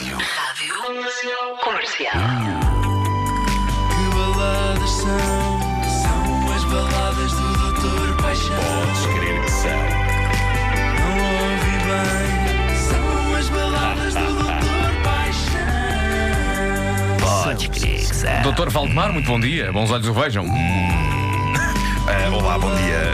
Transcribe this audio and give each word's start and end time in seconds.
Rádio. 0.00 0.16
Rádio 0.16 0.74
Comercial. 1.62 2.16
Que 3.90 4.04
baladas 4.16 4.90
são? 4.90 5.60
São 6.00 6.52
as 6.54 6.64
baladas 6.64 7.32
do 7.32 7.52
Doutor 7.58 8.16
Paixão. 8.22 8.56
Podes 8.56 9.04
crer 9.04 9.44
que 9.44 9.50
são. 9.50 9.70
Não 10.96 11.12
ouvi 11.50 11.76
bem. 11.84 12.76
São 12.78 13.36
as 13.36 13.48
baladas 13.50 14.14
do 14.14 14.24
Doutor 14.24 14.90
Paixão. 15.04 15.66
Podes 17.44 17.68
crer 17.68 17.98
que 17.98 18.16
são. 18.16 18.42
Doutor 18.42 18.70
Valdemar, 18.70 19.12
muito 19.12 19.26
bom 19.26 19.38
dia. 19.38 19.70
Bons 19.70 19.90
olhos 19.90 20.08
o 20.08 20.14
vejam. 20.14 20.46
Ah, 22.06 22.30
olá, 22.34 22.58
bom 22.58 22.74
dia. 22.74 23.12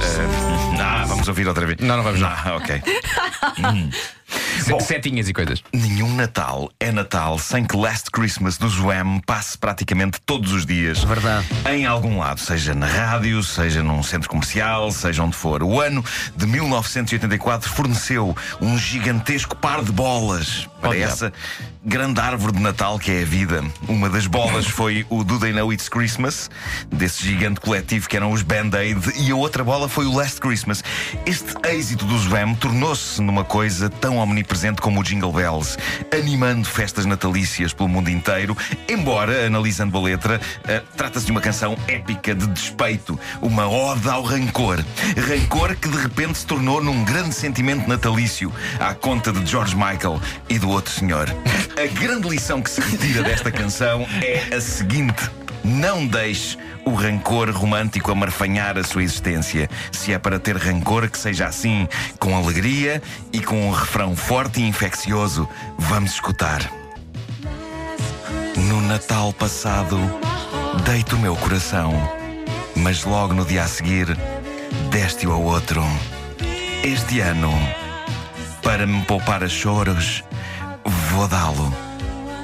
Ah, 0.79 1.03
ah, 1.03 1.05
vamos 1.05 1.27
ouvir 1.27 1.49
outra 1.49 1.67
vez. 1.67 1.79
Não, 1.81 1.97
não 1.97 2.05
vamos, 2.05 2.21
não. 2.21 2.29
Ah, 2.29 2.55
ok. 2.55 2.81
Se- 4.63 4.81
Setinhas 4.81 5.29
e 5.29 5.33
coisas. 5.33 5.63
Nenhum 5.73 6.15
Natal 6.15 6.71
é 6.79 6.91
Natal 6.93 7.39
sem 7.39 7.65
que 7.65 7.77
Last 7.77 8.11
Christmas 8.11 8.57
do 8.57 8.69
Zwam 8.69 9.21
passe 9.27 9.57
praticamente 9.59 10.21
todos 10.25 10.53
os 10.53 10.65
dias. 10.67 11.03
Verdade. 11.05 11.47
Em 11.71 11.87
algum 11.87 12.19
lado, 12.19 12.41
seja 12.41 12.75
na 12.75 12.87
rádio, 12.87 13.43
seja 13.43 13.83
num 13.83 14.03
centro 14.03 14.29
comercial, 14.29 14.91
seja 14.91 15.23
onde 15.23 15.37
for. 15.37 15.63
O 15.63 15.81
ano 15.81 16.05
de 16.37 16.47
1984 16.47 17.69
forneceu 17.71 18.37
um 18.61 18.79
gigantesco 18.79 19.57
par 19.57 19.83
de 19.83 19.93
bolas 19.93 20.69
para 20.89 20.99
essa 20.99 21.33
grande 21.85 22.21
árvore 22.21 22.53
de 22.53 22.61
Natal 22.61 22.99
que 22.99 23.11
é 23.11 23.23
a 23.23 23.25
vida. 23.25 23.65
Uma 23.89 24.09
das 24.09 24.27
bolas 24.27 24.67
foi 24.67 25.07
o 25.09 25.23
Do 25.23 25.39
They 25.39 25.53
Know 25.53 25.73
It's 25.73 25.89
Christmas, 25.89 26.51
desse 26.93 27.23
gigante 27.25 27.61
coletivo 27.61 28.09
que 28.09 28.17
eram 28.17 28.33
os 28.33 28.43
Band-Aid, 28.43 29.13
e 29.17 29.31
a 29.31 29.37
outra 29.37 29.63
bola 29.63 29.89
foi 29.89 30.07
o 30.07 30.13
Last 30.13 30.41
Christmas. 30.41 30.83
Este 31.25 31.55
êxito 31.69 32.05
do 32.05 32.19
Zwam 32.19 32.55
tornou-se 32.55 33.21
numa 33.23 33.45
coisa 33.45 33.89
tão 33.89 34.19
omnipresente 34.19 34.81
como 34.81 35.01
o 35.01 35.03
Jingle 35.05 35.33
Bells, 35.33 35.77
animando 36.13 36.69
festas 36.69 37.05
natalícias 37.07 37.73
pelo 37.73 37.89
mundo 37.89 38.11
inteiro, 38.11 38.57
embora, 38.89 39.47
analisando 39.47 39.97
a 39.97 40.01
letra, 40.01 40.41
eh, 40.67 40.83
trata-se 40.97 41.27
de 41.27 41.33
uma 41.33 41.41
canção 41.41 41.77
épica 41.87 42.35
de 42.35 42.47
despeito, 42.49 43.19
uma 43.41 43.69
ode 43.69 44.09
ao 44.09 44.23
rancor. 44.23 44.85
Rancor 45.17 45.77
que 45.77 45.89
de 45.89 45.99
repente 45.99 46.39
se 46.39 46.47
tornou 46.47 46.83
num 46.83 47.05
grande 47.05 47.35
sentimento 47.35 47.89
natalício, 47.89 48.53
à 48.81 48.95
conta 48.95 49.33
de 49.33 49.45
George 49.47 49.75
Michael 49.77 50.21
e 50.49 50.59
do 50.59 50.76
outro 50.77 50.93
senhor. 50.93 51.29
A 51.77 51.87
grande 51.99 52.29
lição 52.29 52.63
que 52.63 52.71
se 52.71 52.81
retira 52.81 53.23
desta 53.23 53.51
canção 53.51 54.07
é 54.23 54.55
a 54.55 54.61
seguinte: 54.61 55.29
não 55.65 56.07
deixe 56.07 56.57
o 56.85 56.93
rancor 56.93 57.51
romântico 57.51 58.13
amarfanhar 58.13 58.79
a 58.79 58.85
sua 58.85 59.03
existência. 59.03 59.69
Se 59.91 60.13
é 60.13 60.19
para 60.19 60.39
ter 60.39 60.57
rancor, 60.57 61.11
que 61.11 61.19
seja 61.19 61.47
assim, 61.47 61.89
com 62.19 62.37
alegria 62.37 63.03
e 63.33 63.41
com 63.41 63.69
um 63.69 63.73
refrão 63.73 64.15
forte 64.15 64.61
e 64.61 64.69
infeccioso. 64.69 65.49
Vamos 65.79 66.13
escutar. 66.13 66.71
No 68.57 68.81
Natal 68.83 69.33
passado, 69.33 69.99
dei-te 70.85 71.15
o 71.15 71.19
meu 71.19 71.37
coração, 71.37 71.93
mas 72.77 73.05
logo 73.05 73.35
no 73.35 73.45
dia 73.45 73.65
a 73.65 73.69
seguir, 73.69 74.07
deste-o 74.91 75.33
ao 75.33 75.43
outro. 75.43 75.83
Este 76.83 77.21
ano, 77.21 77.53
para 78.63 78.87
me 78.87 79.03
poupar 79.05 79.43
a 79.43 79.49
choros, 79.49 80.23
vou 81.17 81.27
dá-lo 81.29 81.96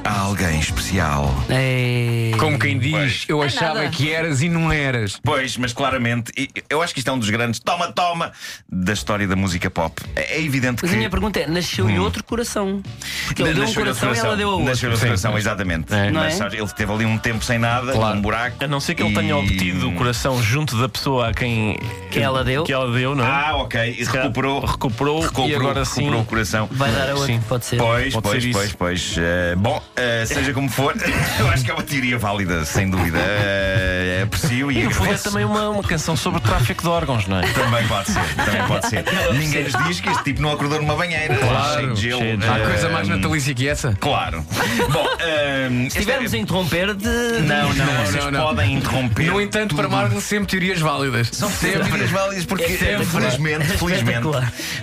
a 0.05 0.21
alguém 0.21 0.59
especial. 0.59 1.33
Ei. 1.49 2.33
Como 2.39 2.59
quem 2.59 2.79
diz, 2.79 2.91
Pois. 2.93 3.25
eu 3.29 3.43
achava 3.43 3.75
nada. 3.75 3.89
que 3.91 4.11
eras 4.11 4.43
e 4.43 4.49
não 4.49 4.73
eras. 4.73 5.21
Pois, 5.23 5.57
mas 5.57 5.73
claramente, 5.73 6.33
e- 6.37 6.49
eu 6.69 6.83
acho 6.83 6.93
que 6.93 6.99
isto 7.01 7.09
é 7.09 7.13
um 7.13 7.19
dos 7.19 7.31
grandes 7.31 7.61
toma-toma 7.61 8.33
da 8.69 8.93
história 8.93 9.29
da 9.29 9.37
música 9.37 9.71
pop. 9.71 10.03
É 10.17 10.33
é 10.39 10.43
evidente 10.43 10.79
Mas 10.83 10.91
que. 10.91 10.95
a 10.97 10.99
minha 10.99 11.11
pergunta 11.11 11.39
é: 11.41 11.47
nasceu-lhe 11.47 11.99
outro 11.99 12.25
coração? 12.25 12.83
Porque 13.27 13.43
ele 13.43 13.55
deu 13.55 13.65
um 13.65 13.75
coração 13.75 14.15
e 14.15 14.19
ela 14.19 14.37
deu 14.37 14.49
a 14.49 14.53
outro. 14.53 14.67
Nasceu-lhe 14.67 14.93
outro 14.95 15.07
coração, 15.09 15.37
exatamente. 15.39 15.93
É. 15.95 16.11
Não 16.11 16.21
Mas 16.23 16.35
é? 16.35 16.37
sabes, 16.37 16.59
ele 16.59 16.69
teve 16.69 16.93
ali 16.93 17.05
um 17.05 17.19
tempo 17.19 17.45
sem 17.45 17.59
nada, 17.59 17.93
Claro. 17.93 18.17
um 18.19 18.23
buraco. 18.23 18.57
A 18.65 18.67
não 18.67 18.81
ser 18.81 18.95
que 18.95 19.03
ele 19.03 19.15
tenha 19.15 19.31
e- 19.31 19.33
obtido 19.35 19.89
o 19.89 19.93
coração 19.95 20.43
junto 20.43 20.77
da 20.81 20.89
pessoa 20.89 21.29
a 21.29 21.35
quem 21.35 21.79
Que 22.11 22.19
ela 22.19 22.43
deu? 22.43 22.65
que 22.65 22.73
ela 22.73 22.91
deu, 22.93 23.15
não 23.15 23.25
é? 23.25 23.29
Ah, 23.31 23.57
ok. 23.57 23.81
E 23.99 24.05
Se 24.05 24.11
calhar 24.11 24.23
recuperou, 24.25 24.61
recuperou, 24.65 25.21
recuperou, 25.21 25.49
e 25.49 25.55
agora 25.55 25.85
sim. 25.85 26.01
recuperou 26.01 26.23
o 26.23 26.27
coração. 26.27 26.69
Vai 26.73 26.91
dar 26.93 27.11
a 27.11 27.15
outro, 27.15 27.27
Sim. 27.27 27.41
pode 27.49 27.65
ser. 27.67 27.77
Pois, 27.77 28.13
Pode 28.15 28.23
pois, 28.29 28.43
ser 28.43 28.53
pois, 28.53 28.73
pois. 28.73 29.15
Eh, 29.19 29.55
bom, 29.57 29.83
eh, 29.97 30.25
seja 30.27 30.53
como 30.53 30.69
for, 30.69 30.95
eu 31.39 31.49
acho 31.49 31.65
que 31.65 31.71
é 31.71 31.75
uma 31.75 31.83
teoria 31.83 32.19
válida, 32.19 32.65
sem 32.65 32.89
dúvida. 32.89 33.19
Eh, 33.19 34.23
aprecio 34.25 34.71
e 34.71 34.79
E 34.79 34.85
no 34.85 34.91
fundo 34.91 35.01
é 35.01 35.09
agradeço. 35.11 35.25
também 35.31 35.45
uma, 35.45 35.69
uma 35.71 35.83
canção 35.83 36.17
sobre 36.17 36.41
tráfico 36.41 36.83
de 36.83 36.89
órgãos, 36.89 37.27
não 37.27 37.39
é? 37.39 37.43
Também 37.43 37.87
pode 37.89 38.11
ser, 38.11 38.35
também 38.45 38.63
pode 38.67 38.89
ser. 38.89 39.05
Ninguém 39.35 39.65
nos 39.65 39.73
diz 39.87 40.01
que 40.01 40.09
este 40.09 40.25
tipo 40.25 40.41
não 40.43 40.53
acordou 40.53 40.81
numa 40.81 40.95
banheira. 40.95 41.35
Claro, 41.37 41.81
cheio 41.81 41.95
de 41.95 42.01
gelo. 42.03 42.21
cheio 42.21 42.37
de- 42.39 42.47
Há 42.49 42.59
Eh, 42.59 42.67
coisa 42.67 42.89
mais 42.89 43.09
natalícia 43.09 43.55
que 43.55 43.69
essa? 43.69 43.97
Claro. 44.01 44.45
Bom, 44.91 45.07
ehm, 45.21 45.89
Se 45.91 45.99
estivermos 45.99 46.33
a 46.35 46.39
interromper 46.39 46.95
de. 46.95 47.07
Não, 47.07 47.73
não, 47.75 47.87
Não, 47.87 48.05
vocês 48.07 48.25
não, 48.25 48.31
não. 48.31 48.41
podem 48.47 48.75
interromper. 48.75 49.27
No 49.27 49.41
entanto, 49.41 49.75
para 49.75 49.85
tudo. 49.85 49.97
Marco, 49.97 50.21
sempre 50.21 50.47
teorias 50.49 50.81
válidas. 50.81 51.29
São 51.33 51.51
sempre 51.51 51.81
teorias 51.89 52.11
válidas 52.11 52.45
porque, 52.45 52.65
É 52.65 52.99
felizmente, 53.05 53.73
É 53.73 53.77
felizmente, 53.77 54.29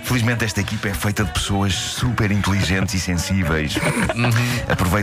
felizmente, 0.04 0.44
esta 0.44 0.60
equipa 0.60 0.88
é 0.88 0.94
feita 0.94 1.24
de 1.24 1.32
pessoas 1.32 1.72
super 1.74 2.30
inteligentes 2.30 2.94
e 2.94 3.00
sensíveis. 3.00 3.74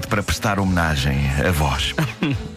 Para 0.05 0.21
prestar 0.21 0.59
homenagem 0.59 1.17
a 1.47 1.51
vós. 1.51 1.95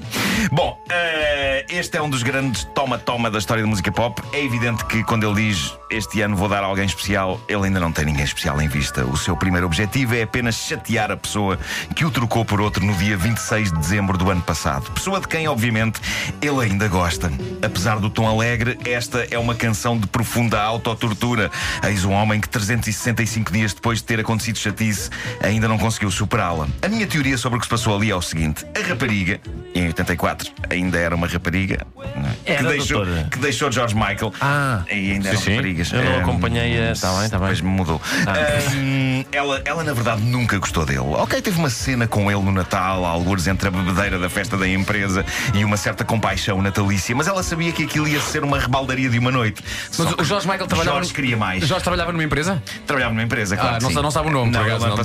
Bom, 0.53 0.77
eh, 0.91 1.65
este 1.69 1.97
é 1.97 2.03
um 2.03 2.11
dos 2.11 2.25
grandes 2.25 2.65
toma-toma 2.75 3.31
da 3.31 3.38
história 3.38 3.62
da 3.62 3.69
música 3.69 3.93
pop. 3.93 4.21
É 4.33 4.44
evidente 4.44 4.84
que 4.87 5.05
quando 5.05 5.25
ele 5.25 5.49
diz 5.49 5.72
este 5.88 6.22
ano 6.22 6.34
vou 6.34 6.49
dar 6.49 6.65
a 6.65 6.66
alguém 6.66 6.84
especial, 6.84 7.41
ele 7.49 7.66
ainda 7.66 7.78
não 7.78 7.93
tem 7.93 8.05
ninguém 8.05 8.25
especial 8.25 8.60
em 8.60 8.66
vista. 8.66 9.05
O 9.05 9.16
seu 9.16 9.37
primeiro 9.37 9.66
objetivo 9.66 10.15
é 10.16 10.22
apenas 10.22 10.56
chatear 10.56 11.12
a 11.12 11.16
pessoa 11.16 11.56
que 11.94 12.05
o 12.05 12.10
trocou 12.10 12.44
por 12.44 12.60
outro 12.60 12.84
no 12.84 12.94
dia 12.94 13.16
26 13.16 13.71
de 13.71 13.78
dezembro 13.78 14.19
do 14.19 14.28
ano 14.28 14.43
passado. 14.43 14.91
Pessoa 14.91 15.21
de 15.21 15.28
quem, 15.28 15.47
obviamente, 15.47 16.00
ele 16.43 16.65
ainda 16.65 16.89
gosta. 16.89 17.31
Apesar 17.62 18.00
do 18.00 18.10
tom 18.10 18.28
alegre, 18.28 18.77
esta 18.84 19.27
é 19.31 19.39
uma 19.39 19.55
canção 19.55 19.97
de 19.97 20.09
profunda 20.09 20.60
autotortura. 20.60 21.49
Eis 21.84 22.05
um 22.05 22.12
homem 22.12 22.41
que 22.41 22.49
365 22.49 23.53
dias 23.53 23.72
depois 23.72 23.99
de 23.99 24.05
ter 24.05 24.19
acontecido 24.19 24.59
chatice 24.59 25.10
ainda 25.41 25.69
não 25.69 25.78
conseguiu 25.78 26.10
superá-la. 26.10 26.66
A 26.83 26.89
minha 26.89 27.06
teoria 27.06 27.39
sobre 27.39 27.59
o 27.59 27.60
que 27.60 27.66
se 27.66 27.71
passou 27.71 27.94
ali 27.94 28.10
é 28.10 28.16
o 28.16 28.22
seguinte: 28.22 28.66
a 28.77 28.89
rapariga, 28.89 29.41
em 29.75 29.86
84, 29.86 30.50
ainda 30.69 30.98
era 30.98 31.14
uma 31.14 31.26
rapariga 31.28 31.86
é? 32.03 32.08
que, 32.44 32.53
Era, 32.53 32.69
deixou, 32.70 33.04
doutora. 33.04 33.28
que 33.31 33.38
deixou 33.38 33.70
George 33.70 33.94
Michael. 33.94 34.32
Ah, 34.41 34.82
e 34.91 35.12
ainda 35.12 35.22
sim, 35.25 35.28
eram 35.31 35.41
sim. 35.41 35.50
raparigas. 35.50 35.92
Eu 35.92 36.04
não 36.04 36.12
Ahm, 36.16 36.20
acompanhei 36.22 36.88
a- 36.91 36.94
tá 36.94 37.12
bem, 37.20 37.28
tá 37.31 37.38
bem. 37.38 37.48
Depois 37.48 37.60
mudou. 37.60 38.00
Ahm, 38.26 39.25
ela, 39.32 39.62
ela, 39.64 39.84
na 39.84 39.92
verdade, 39.92 40.22
nunca 40.22 40.59
gostou 40.59 40.84
dele. 40.84 40.98
Ok, 41.00 41.41
teve 41.41 41.59
uma 41.59 41.70
cena 41.70 42.06
com 42.06 42.30
ele 42.30 42.41
no 42.42 42.50
Natal, 42.53 43.04
alguns 43.04 43.47
entre 43.47 43.69
a 43.69 43.70
bebedeira 43.70 44.19
da 44.19 44.28
festa 44.28 44.56
da 44.56 44.66
empresa 44.69 45.25
e 45.54 45.64
uma 45.64 45.76
certa 45.76 46.04
compaixão 46.04 46.60
natalícia, 46.60 47.14
mas 47.14 47.28
ela 47.28 47.42
sabia 47.42 47.70
que 47.72 47.84
aquilo 47.84 48.09
ia 48.09 48.20
ser 48.20 48.42
uma 48.42 48.59
rebaldaria 48.59 49.09
de 49.09 49.19
uma 49.19 49.30
noite. 49.30 49.62
Só 49.91 50.04
mas 50.04 50.14
que 50.14 50.22
o 50.22 50.25
Jorge 50.25 50.47
Michael 50.48 50.66
trabalhava. 50.66 50.97
Jorge 50.97 51.12
queria 51.14 51.36
mais. 51.36 51.66
Jorge 51.66 51.82
trabalhava 51.84 52.12
numa 52.12 52.25
empresa? 52.25 52.62
Trabalhava 52.86 53.12
numa 53.14 53.22
empresa, 53.25 53.56
claro. 53.56 53.76
Ah, 53.76 53.78
que 53.78 53.84
não 53.84 53.91
sim. 53.91 54.03
não 54.03 54.10
sabe 54.10 54.28
o 54.28 54.32
nome, 54.32 54.50
por 54.53 54.59
não, 54.59 54.66
acaso, 54.66 54.86
não, 54.88 54.97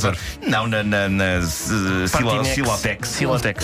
não, 0.51 0.67
não, 0.67 0.67
na, 0.67 0.83
na, 0.83 1.09
na 1.09 1.41
Silo- 1.41 2.09
Partinex. 2.09 2.47
Silotex. 2.55 3.07
Silotex. 3.09 3.63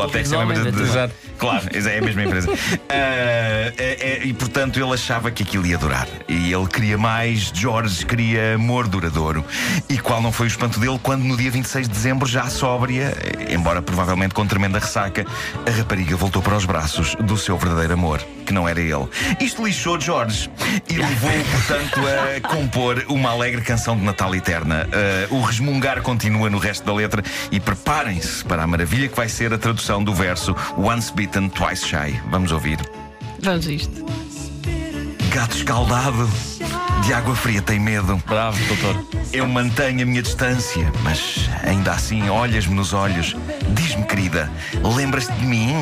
Era 0.00 0.24
Silotex 0.24 0.32
é 0.32 0.36
uma. 0.38 0.52
Exato. 0.54 1.14
Claro, 1.40 1.66
é 1.72 1.98
a 1.98 2.02
mesma 2.02 2.22
empresa. 2.22 2.50
Ah, 2.88 3.72
é- 3.78 4.18
é- 4.18 4.20
e 4.24 4.32
portanto 4.34 4.78
ele 4.78 4.92
achava 4.92 5.30
que 5.30 5.42
aquilo 5.42 5.66
ia 5.66 5.78
durar. 5.78 6.06
E 6.28 6.52
ele 6.52 6.66
queria 6.66 6.98
mais, 6.98 7.50
George 7.54 8.04
queria 8.04 8.54
amor 8.56 8.86
duradouro. 8.86 9.44
E 9.88 9.98
qual 9.98 10.20
não 10.20 10.30
foi 10.30 10.46
o 10.46 10.48
espanto 10.48 10.78
dele 10.78 10.98
quando 11.02 11.22
no 11.22 11.36
dia 11.36 11.50
26 11.50 11.88
de 11.88 11.94
dezembro, 11.94 12.28
já 12.28 12.46
sóbria, 12.50 13.14
eh, 13.22 13.54
embora 13.54 13.80
provavelmente 13.80 14.34
com 14.34 14.46
tremenda 14.46 14.78
ressaca, 14.78 15.24
a 15.66 15.70
rapariga 15.70 16.14
voltou 16.14 16.42
para 16.42 16.56
os 16.56 16.64
braços 16.66 17.14
do 17.16 17.36
seu 17.38 17.56
verdadeiro 17.56 17.94
amor, 17.94 18.20
que 18.44 18.52
não 18.52 18.68
era 18.68 18.80
ele. 18.80 19.08
Isto 19.40 19.64
lixou 19.64 19.98
George 19.98 20.50
e 20.88 20.98
levou-o, 20.98 21.44
portanto, 21.44 22.00
a 22.06 22.48
compor 22.48 23.02
uma 23.08 23.30
alegre 23.30 23.62
canção 23.62 23.96
de 23.96 24.04
Natal 24.04 24.34
eterna. 24.34 24.86
Ah, 24.92 25.26
o 25.30 25.40
resmungar 25.40 26.02
continua 26.02 26.50
no 26.50 26.58
resto 26.58 26.84
da 26.84 26.92
letra 26.92 27.22
e 27.50 27.58
preparem-se 27.58 28.44
para 28.44 28.62
a 28.62 28.66
maravilha 28.66 29.08
que 29.08 29.16
vai 29.16 29.28
ser 29.28 29.54
a 29.54 29.58
tradução 29.58 30.04
do 30.04 30.12
verso 30.14 30.54
Once 30.76 31.10
Bitten, 31.30 31.48
Twice 31.50 31.86
Shy. 31.86 32.20
Vamos 32.28 32.50
ouvir. 32.50 32.78
Vamos 33.38 33.68
a 33.68 33.72
isto. 33.72 34.04
Gato 35.32 35.56
escaldado, 35.56 36.28
de 37.06 37.12
água 37.12 37.36
fria 37.36 37.62
tem 37.62 37.78
medo. 37.78 38.20
Bravo, 38.26 38.58
doutor. 38.66 39.06
Eu 39.32 39.46
mantenho 39.46 40.02
a 40.02 40.06
minha 40.06 40.22
distância, 40.22 40.90
mas 41.04 41.48
ainda 41.62 41.92
assim 41.92 42.28
olhas-me 42.28 42.74
nos 42.74 42.92
olhos. 42.92 43.36
Diz-me, 43.76 44.04
querida, 44.06 44.50
lembras-te 44.96 45.32
de 45.34 45.46
mim? 45.46 45.72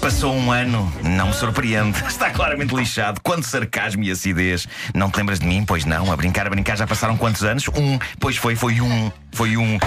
Passou 0.00 0.34
um 0.34 0.50
ano, 0.50 0.92
não 1.04 1.28
me 1.28 1.32
surpreende. 1.32 2.02
Está 2.08 2.30
claramente 2.30 2.74
lixado. 2.74 3.20
Quanto 3.20 3.46
sarcasmo 3.46 4.02
e 4.02 4.10
acidez. 4.10 4.66
Não 4.92 5.08
te 5.08 5.18
lembras 5.18 5.38
de 5.38 5.46
mim? 5.46 5.64
Pois 5.64 5.84
não. 5.84 6.10
A 6.10 6.16
brincar, 6.16 6.48
a 6.48 6.50
brincar, 6.50 6.76
já 6.76 6.86
passaram 6.86 7.16
quantos 7.16 7.44
anos? 7.44 7.68
Um. 7.68 7.96
Pois 8.18 8.36
foi, 8.36 8.56
foi 8.56 8.80
um. 8.80 9.12
Foi 9.30 9.56
um. 9.56 9.78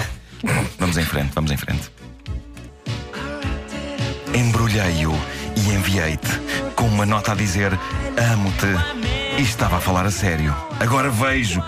Vamos 0.79 0.97
em 0.97 1.03
frente, 1.03 1.31
vamos 1.33 1.51
em 1.51 1.57
frente. 1.57 1.91
Embrulhei-o 4.33 5.13
e 5.55 5.73
enviei-te 5.73 6.29
com 6.75 6.87
uma 6.87 7.05
nota 7.05 7.33
a 7.33 7.35
dizer: 7.35 7.71
Amo-te. 8.31 8.67
E 9.37 9.41
estava 9.41 9.77
a 9.77 9.79
falar 9.79 10.05
a 10.05 10.11
sério. 10.11 10.55
Agora 10.79 11.09
vejo 11.09 11.63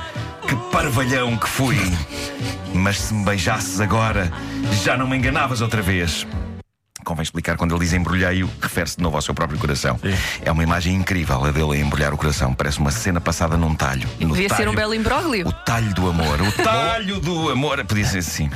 Que 0.47 0.55
parvalhão 0.71 1.35
que 1.37 1.47
fui! 1.47 1.77
Mas 2.73 2.99
se 2.99 3.13
me 3.13 3.23
beijasses 3.23 3.79
agora, 3.79 4.31
já 4.83 4.97
não 4.97 5.07
me 5.07 5.15
enganavas 5.15 5.61
outra 5.61 5.81
vez. 5.81 6.27
Convém 7.05 7.23
explicar 7.23 7.55
quando 7.55 7.73
ele 7.75 7.79
diz 7.85 7.93
embrulhei-o, 7.93 8.49
refere-se 8.61 8.97
de 8.97 9.03
novo 9.03 9.15
ao 9.15 9.21
seu 9.21 9.33
próprio 9.33 9.57
coração. 9.59 9.97
É 10.41 10.51
uma 10.51 10.63
imagem 10.63 10.95
incrível 10.95 11.45
a 11.45 11.51
dele 11.51 11.73
a 11.73 11.77
embrulhar 11.77 12.13
o 12.13 12.17
coração. 12.17 12.53
Parece 12.53 12.79
uma 12.79 12.91
cena 12.91 13.21
passada 13.21 13.55
num 13.55 13.73
talho. 13.75 14.09
No 14.19 14.29
Devia 14.33 14.49
ser 14.49 14.55
talho- 14.57 14.71
um 14.71 14.75
belo 14.75 14.93
imbróglio. 14.93 15.47
O 15.47 15.51
talho 15.53 15.93
do 15.93 16.09
amor. 16.09 16.41
O 16.41 16.51
talho 16.63 17.19
do 17.19 17.49
amor. 17.51 17.83
Podia 17.85 18.05
ser 18.05 18.17
assim. 18.17 18.49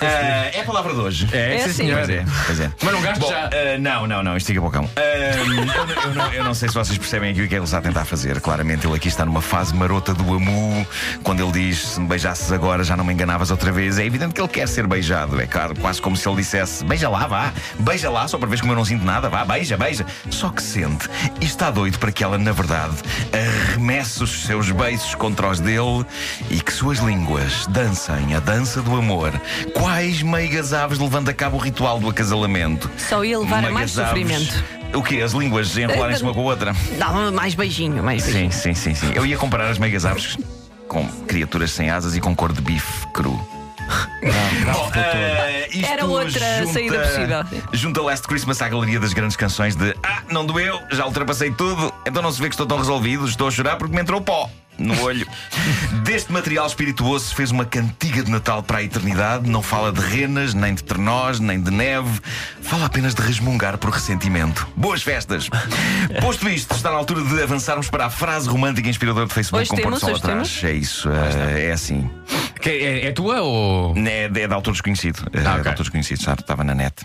Ah, 0.00 0.04
é 0.52 0.60
a 0.60 0.64
palavra 0.64 0.92
de 0.92 1.00
hoje. 1.00 1.28
É, 1.32 1.54
É 1.54 1.58
sim, 1.60 1.64
assim. 1.64 1.72
senhor. 1.74 1.98
Pois 1.98 2.10
é, 2.10 2.24
pois 2.46 2.60
é. 2.60 2.70
Mas 2.82 2.92
não 2.94 3.00
gasto 3.00 3.20
Bom, 3.20 3.28
já. 3.30 3.44
ah, 3.46 3.78
não, 3.78 4.06
não, 4.06 4.22
não, 4.22 4.36
estiga 4.36 4.60
bocão. 4.60 4.88
Ah, 4.96 5.00
eu, 5.00 5.46
não- 5.46 5.64
eu 5.64 6.14
não, 6.14 6.32
eu 6.34 6.44
não 6.44 6.54
sei 6.54 6.68
se 6.68 6.74
vocês 6.74 6.98
percebem 6.98 7.30
aqui 7.30 7.40
o 7.42 7.48
que 7.48 7.54
é 7.54 7.56
que 7.56 7.56
ele 7.56 7.64
está 7.64 7.78
a 7.78 7.82
tentar 7.82 8.04
fazer. 8.04 8.40
Claramente, 8.40 8.86
ele 8.86 8.96
aqui 8.96 9.08
está 9.08 9.24
numa 9.24 9.40
fase 9.40 9.74
marota 9.74 10.12
do 10.12 10.34
amu. 10.34 10.86
Quando 11.22 11.42
ele 11.42 11.52
diz 11.52 11.78
se 11.78 12.00
me 12.00 12.06
beijasses 12.06 12.52
agora 12.52 12.84
já 12.84 12.96
não 12.96 13.04
me 13.04 13.12
enganavas 13.14 13.50
outra 13.50 13.72
vez, 13.72 13.98
é 13.98 14.04
evidente 14.04 14.34
que 14.34 14.40
ele 14.40 14.48
quer 14.48 14.68
ser 14.68 14.86
beijado. 14.86 15.40
É 15.40 15.46
claro, 15.46 15.74
quase 15.80 16.02
como 16.02 16.16
se 16.16 16.28
ele 16.28 16.36
dissesse: 16.36 16.84
beija 16.84 17.08
lá, 17.08 17.26
vá, 17.26 17.52
beija 17.78 17.93
lá, 18.02 18.26
só 18.28 18.38
para 18.38 18.48
ver 18.48 18.60
como 18.60 18.72
eu 18.72 18.76
não 18.76 18.84
sinto 18.84 19.04
nada, 19.04 19.28
vá, 19.28 19.44
beija, 19.44 19.76
beija. 19.76 20.06
Só 20.30 20.50
que 20.50 20.62
sente 20.62 21.08
e 21.40 21.44
está 21.44 21.70
doido 21.70 21.98
para 21.98 22.10
que 22.10 22.24
ela, 22.24 22.38
na 22.38 22.52
verdade, 22.52 22.94
arremesse 23.32 24.22
os 24.22 24.44
seus 24.44 24.70
beiços 24.70 25.14
contra 25.14 25.48
os 25.48 25.60
dele 25.60 26.04
e 26.50 26.60
que 26.60 26.72
suas 26.72 26.98
línguas 26.98 27.66
dancem 27.68 28.34
a 28.34 28.40
dança 28.40 28.82
do 28.82 28.96
amor. 28.96 29.32
Quais 29.74 30.22
meigas 30.22 30.72
aves 30.72 30.98
levando 30.98 31.28
a 31.28 31.32
cabo 31.32 31.56
o 31.56 31.60
ritual 31.60 31.98
do 32.00 32.08
acasalamento? 32.08 32.90
Só 32.96 33.24
ia 33.24 33.38
levar 33.38 33.64
a 33.64 33.70
mais 33.70 33.90
sofrimento. 33.90 34.64
O 34.94 35.02
quê? 35.02 35.20
As 35.22 35.32
línguas 35.32 35.76
enrolarem-se 35.76 36.22
uma 36.22 36.32
com 36.32 36.40
a 36.40 36.44
outra? 36.44 36.74
Dá 36.98 37.10
mais 37.32 37.54
beijinho, 37.54 38.02
mais 38.02 38.22
beijinho. 38.22 38.52
Sim, 38.52 38.74
sim, 38.74 38.94
sim, 38.94 38.94
sim. 38.94 39.12
Eu 39.14 39.26
ia 39.26 39.36
comparar 39.36 39.68
as 39.68 39.78
meigas 39.78 40.04
aves 40.04 40.38
com 40.88 41.06
criaturas 41.26 41.72
sem 41.72 41.90
asas 41.90 42.14
e 42.14 42.20
com 42.20 42.34
cor 42.34 42.52
de 42.52 42.60
bife 42.60 43.06
cru. 43.08 43.53
Bom, 44.72 44.90
eh, 44.94 45.68
isto 45.70 45.92
Era 45.92 46.06
outra 46.06 46.66
saída 46.66 46.98
possível. 46.98 47.44
Junta 47.72 48.02
Last 48.02 48.26
Christmas 48.26 48.60
à 48.62 48.68
galeria 48.68 49.00
das 49.00 49.12
grandes 49.12 49.36
canções 49.36 49.74
de 49.76 49.94
Ah, 50.02 50.22
não 50.30 50.46
doeu, 50.46 50.80
já 50.90 51.04
ultrapassei 51.04 51.50
tudo, 51.50 51.92
então 52.06 52.22
não 52.22 52.32
se 52.32 52.40
vê 52.40 52.48
que 52.48 52.54
estou 52.54 52.66
tão 52.66 52.78
resolvido, 52.78 53.26
estou 53.26 53.48
a 53.48 53.50
chorar 53.50 53.76
porque 53.76 53.94
me 53.94 54.00
entrou 54.00 54.20
pó 54.20 54.50
no 54.78 55.00
olho. 55.02 55.26
Deste 56.02 56.32
material 56.32 56.66
espirituoso 56.66 57.26
se 57.26 57.34
fez 57.34 57.50
uma 57.50 57.64
cantiga 57.64 58.22
de 58.22 58.30
Natal 58.30 58.62
para 58.62 58.78
a 58.78 58.82
eternidade. 58.82 59.48
Não 59.48 59.62
fala 59.62 59.92
de 59.92 60.00
renas, 60.00 60.54
nem 60.54 60.74
de 60.74 60.82
trenós, 60.82 61.40
nem 61.40 61.60
de 61.60 61.70
neve. 61.70 62.20
Fala 62.60 62.86
apenas 62.86 63.14
de 63.14 63.22
resmungar 63.22 63.78
por 63.78 63.90
ressentimento. 63.90 64.66
Boas 64.76 65.02
festas! 65.02 65.48
Posto 66.20 66.48
isto, 66.48 66.74
está 66.74 66.90
na 66.90 66.96
altura 66.96 67.22
de 67.22 67.42
avançarmos 67.42 67.88
para 67.88 68.06
a 68.06 68.10
frase 68.10 68.48
romântica 68.48 68.88
inspiradora 68.88 69.26
do 69.26 69.32
Facebook 69.32 69.62
Hoje 69.62 69.70
com 69.70 69.76
temos, 69.76 70.00
Porto 70.00 70.18
Sol 70.18 70.30
atrás. 70.30 70.60
É 70.64 70.72
isso, 70.72 71.08
eh, 71.10 71.68
é 71.68 71.72
assim. 71.72 72.10
Que 72.64 72.70
é, 72.70 73.06
é 73.08 73.12
tua 73.12 73.42
ou. 73.42 73.94
É, 73.98 74.24
é 74.24 74.28
de 74.30 74.44
autor 74.54 74.72
desconhecido. 74.72 75.18
É 75.34 75.40
Ah, 75.46 75.50
ok. 75.52 75.62
de 75.64 75.68
autor 75.68 75.82
desconhecido, 75.82 76.22
já 76.22 76.32
estava 76.32 76.64
na 76.64 76.74
net. 76.74 77.04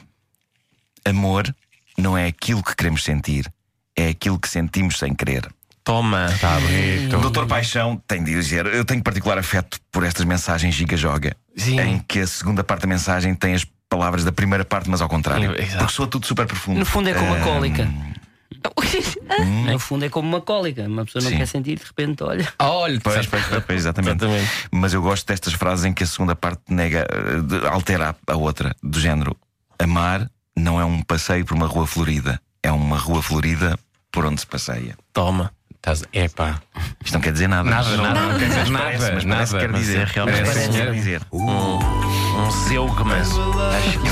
Amor 1.05 1.53
não 1.97 2.17
é 2.17 2.27
aquilo 2.27 2.63
que 2.63 2.73
queremos 2.75 3.03
sentir, 3.03 3.45
é 3.93 4.07
aquilo 4.07 4.39
que 4.39 4.47
sentimos 4.47 4.97
sem 4.97 5.13
querer. 5.13 5.47
Toma. 5.83 6.27
Tá 6.39 6.59
bonito. 6.59 7.17
O 7.17 7.21
Doutor 7.21 7.45
Paixão 7.47 8.01
tem 8.07 8.23
de 8.23 8.31
dizer: 8.31 8.65
Eu 8.67 8.85
tenho 8.85 9.03
particular 9.03 9.37
afeto 9.37 9.79
por 9.91 10.03
estas 10.05 10.23
mensagens 10.25 10.75
giga-joga, 10.75 11.35
Sim. 11.57 11.79
em 11.79 11.99
que 11.99 12.19
a 12.19 12.27
segunda 12.27 12.63
parte 12.63 12.83
da 12.83 12.87
mensagem 12.87 13.33
tem 13.35 13.53
as 13.53 13.65
palavras 13.89 14.23
da 14.23 14.31
primeira 14.31 14.63
parte, 14.63 14.89
mas 14.89 15.01
ao 15.01 15.09
contrário. 15.09 15.59
Exato. 15.59 15.77
Porque 15.79 15.93
soa 15.93 16.07
tudo 16.07 16.25
super 16.25 16.45
profundo. 16.45 16.79
No 16.79 16.85
fundo 16.85 17.09
é 17.09 17.13
como 17.13 17.27
uma 17.33 17.37
Ah, 17.37 18.18
cólica. 18.61 19.19
No 19.69 19.77
fundo 19.79 20.03
é 20.05 20.09
como 20.09 20.27
uma 20.27 20.41
cólica. 20.41 20.83
Uma 20.83 21.05
pessoa 21.05 21.23
não 21.23 21.29
Sim. 21.31 21.37
quer 21.37 21.45
sentir, 21.45 21.77
de 21.79 21.85
repente, 21.85 22.23
olha. 22.23 22.47
Olha, 22.59 22.99
Pois, 23.01 23.25
pois, 23.27 23.45
pois, 23.45 23.63
pois, 23.63 23.79
exatamente. 23.79 24.23
Exatamente. 24.25 24.49
Mas 24.71 24.93
eu 24.93 25.01
gosto 25.01 25.27
destas 25.27 25.53
frases 25.53 25.85
em 25.85 25.93
que 25.93 26.03
a 26.03 26.07
segunda 26.07 26.35
parte 26.35 26.61
nega, 26.69 27.05
eh, 27.09 27.67
altera 27.69 28.15
a 28.27 28.35
outra, 28.35 28.75
do 28.81 28.99
género: 28.99 29.37
Amar 29.77 30.29
não 30.57 30.79
é 30.81 30.83
um 30.85 31.01
passeio 31.03 31.45
por 31.45 31.53
uma 31.55 31.67
rua 31.67 31.85
florida, 31.85 32.41
é 32.63 32.71
uma 32.71 32.97
rua 32.97 33.21
florida 33.21 33.77
por 34.11 34.25
onde 34.25 34.41
se 34.41 34.47
passeia. 34.47 34.97
Toma. 35.13 35.51
Estás. 35.75 36.03
Epá. 36.11 36.59
Isto 37.05 37.13
não 37.13 37.21
quer 37.21 37.31
dizer 37.31 37.47
nada. 37.47 37.69
Nada, 37.69 37.89
mas- 37.89 37.99
nada, 37.99 38.19
não 38.33 38.39
quer 38.39 38.47
dizer 38.49 38.59
mas 38.59 38.69
nada, 38.69 38.83
parece, 38.85 39.11
mas 39.11 39.23
parece 39.23 39.23
que 39.23 39.27
nada, 39.27 39.59
quer 39.59 39.71
mas 39.71 39.81
dizer. 39.81 39.99
é 39.99 40.05
realmente- 40.05 40.35
Parece 40.41 40.59
que 40.59 40.65
quer 40.65 40.71
senhor. 40.81 40.93
dizer. 40.93 41.21
Um 41.31 42.51
zeugma. 42.67 43.15
Acho 43.15 43.99
que 43.99 44.09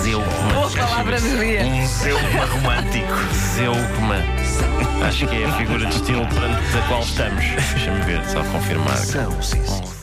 Zeugma. 0.01 0.54
Boa 0.54 0.71
palavra 0.71 1.19
do 1.19 1.38
dia. 1.38 1.66
Um 1.66 1.86
zeuma 1.86 2.45
romântico. 2.45 3.13
Zeugma. 3.56 4.24
Acho 5.06 5.27
que 5.27 5.44
é 5.44 5.45
a 5.45 5.51
figura 5.57 5.86
de 5.86 5.95
estilo 5.95 6.25
perante 6.27 6.77
a 6.77 6.88
qual 6.88 7.01
estamos. 7.01 7.44
Deixa-me 7.44 8.01
ver, 8.04 8.25
só 8.25 8.42
confirmar. 8.45 9.99